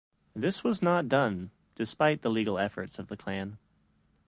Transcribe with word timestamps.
This 0.35 0.63
was 0.63 0.81
not 0.81 1.07
done, 1.07 1.51
despite 1.75 2.23
the 2.23 2.31
legal 2.31 2.57
efforts 2.57 2.97
of 2.97 3.07
the 3.07 3.15
clan. 3.15 3.59